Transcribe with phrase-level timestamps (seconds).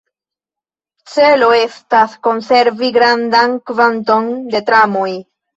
[1.15, 5.09] Celo estas, konservi grandan kvanton de tramoj.